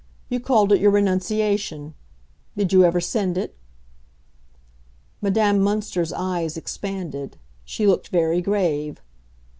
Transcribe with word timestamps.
"You 0.29 0.39
called 0.39 0.71
it 0.71 0.81
your 0.81 0.89
'renunciation.' 0.89 1.93
Did 2.57 2.73
you 2.73 2.83
ever 2.83 2.99
send 2.99 3.37
it?" 3.37 3.55
Madame 5.21 5.59
Münster's 5.59 6.11
eyes 6.11 6.57
expanded; 6.57 7.37
she 7.65 7.85
looked 7.85 8.07
very 8.07 8.41
grave. 8.41 8.99